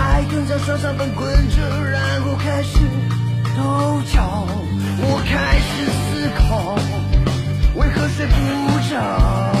[0.00, 2.78] 还蹲在床上翻滚着，然后开始
[3.54, 4.46] 抖脚，
[4.96, 6.74] 我开始思考，
[7.74, 8.32] 为何睡不
[8.88, 9.59] 着。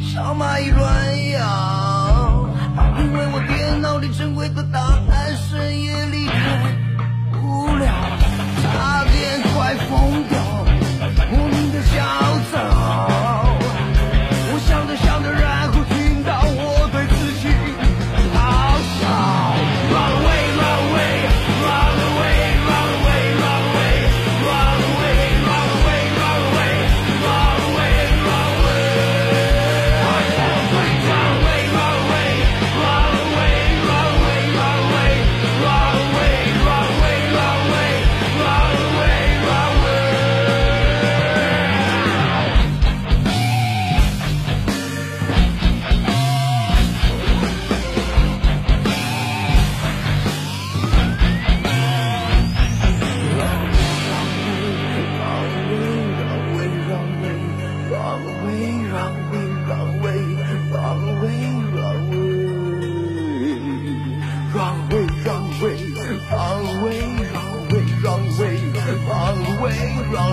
[0.00, 2.48] 小蚂蚁乱咬
[2.98, 4.80] 因为我电脑里珍贵的大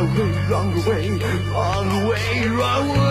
[0.01, 1.09] run away run away
[1.51, 3.10] run away run away